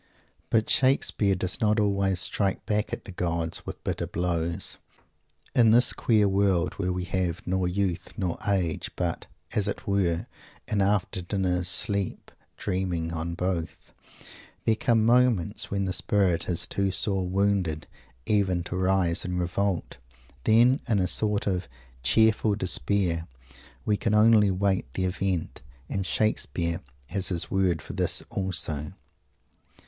But 0.49 0.67
Shakespeare 0.67 1.35
does 1.35 1.61
not 1.61 1.79
always 1.79 2.19
strike 2.19 2.65
back 2.65 2.91
at 2.91 3.05
the 3.05 3.11
gods 3.11 3.67
with 3.67 3.83
bitter 3.83 4.07
blows. 4.07 4.79
In 5.53 5.69
this 5.69 5.93
queer 5.93 6.27
world, 6.27 6.73
where 6.79 6.91
we 6.91 7.03
have 7.03 7.43
"nor 7.45 7.67
youth, 7.67 8.11
nor 8.17 8.35
age, 8.49 8.89
but, 8.95 9.27
as 9.51 9.67
it 9.67 9.85
were, 9.85 10.25
an 10.67 10.81
after 10.81 11.21
dinner's 11.21 11.67
sleep, 11.67 12.31
dreaming 12.57 13.13
on 13.13 13.35
both," 13.35 13.93
there 14.65 14.75
come 14.75 15.05
moments 15.05 15.69
when 15.69 15.85
the 15.85 15.93
spirit 15.93 16.49
is 16.49 16.65
too 16.65 16.89
sore 16.89 17.29
wounded 17.29 17.85
even 18.25 18.63
to 18.63 18.75
rise 18.75 19.23
in 19.23 19.37
revolt. 19.37 19.99
Then, 20.45 20.79
in 20.87 20.97
a 20.97 21.05
sort 21.05 21.45
of 21.45 21.67
"cheerful 22.01 22.55
despair," 22.55 23.27
we 23.85 23.97
can 23.97 24.15
only 24.15 24.49
wait 24.49 24.91
the 24.95 25.05
event. 25.05 25.61
And 25.87 26.07
Shakespeare 26.07 26.81
has 27.09 27.27
his 27.27 27.51
word 27.51 27.83
for 27.83 27.93
this 27.93 28.23
also. 28.31 28.93